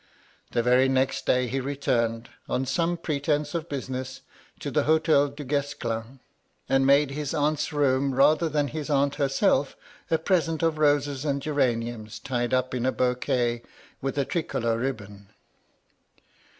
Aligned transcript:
The 0.49 0.63
very 0.63 0.89
next 0.89 1.27
day 1.27 1.45
he 1.45 1.59
retiumed— 1.61 2.25
on 2.49 2.65
some 2.65 2.97
pretence 2.97 3.53
of 3.53 3.69
business— 3.69 4.21
^to 4.59 4.73
the 4.73 4.85
H6tel 4.85 5.35
Duguesclin, 5.35 6.17
and 6.67 6.87
made 6.87 7.11
his 7.11 7.35
aunt's 7.35 7.71
room, 7.71 8.15
rather 8.15 8.49
than 8.49 8.69
his 8.69 8.89
aunt 8.89 9.13
herself 9.21 9.75
a 10.09 10.17
present 10.17 10.63
of 10.63 10.79
roses 10.79 11.23
and 11.23 11.39
geraniums 11.39 12.17
tied 12.17 12.51
up 12.51 12.73
in 12.73 12.87
a 12.87 12.91
bouquet 12.91 13.61
with 14.01 14.17
a 14.17 14.25
tricolor 14.25 14.79
ribbon. 14.79 15.27